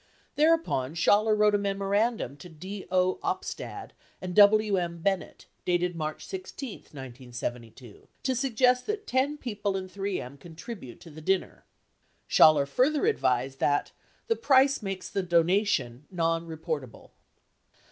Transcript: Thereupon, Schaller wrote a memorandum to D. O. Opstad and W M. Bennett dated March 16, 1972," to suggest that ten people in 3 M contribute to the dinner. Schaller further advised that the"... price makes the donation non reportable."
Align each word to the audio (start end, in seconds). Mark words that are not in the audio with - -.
Thereupon, 0.35 0.95
Schaller 0.95 1.35
wrote 1.35 1.53
a 1.53 1.59
memorandum 1.59 2.35
to 2.37 2.49
D. 2.49 2.87
O. 2.89 3.19
Opstad 3.23 3.91
and 4.19 4.33
W 4.35 4.75
M. 4.77 4.97
Bennett 5.03 5.45
dated 5.63 5.95
March 5.95 6.25
16, 6.25 6.79
1972," 6.91 8.07
to 8.23 8.35
suggest 8.35 8.87
that 8.87 9.05
ten 9.05 9.37
people 9.37 9.77
in 9.77 9.87
3 9.87 10.19
M 10.19 10.37
contribute 10.39 10.99
to 11.01 11.11
the 11.11 11.21
dinner. 11.21 11.65
Schaller 12.27 12.67
further 12.67 13.05
advised 13.05 13.59
that 13.59 13.91
the"... 14.25 14.35
price 14.35 14.81
makes 14.81 15.07
the 15.07 15.21
donation 15.21 16.07
non 16.09 16.47
reportable." 16.47 17.11